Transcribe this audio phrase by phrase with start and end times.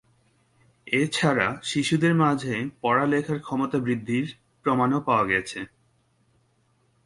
[0.87, 2.55] এছাড়া শিশুদের মাঝে
[2.81, 4.25] পড়ালেখার ক্ষমতা বৃদ্ধির
[4.65, 5.59] প্রমাণও পাওয়া গেছে।